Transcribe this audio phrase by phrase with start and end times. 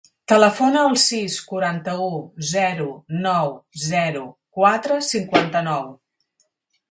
[0.31, 2.07] Telefona al sis, quaranta-u,
[2.53, 2.87] zero,
[3.27, 3.53] nou,
[3.83, 4.25] zero,
[4.61, 5.87] quatre, cinquanta-nou.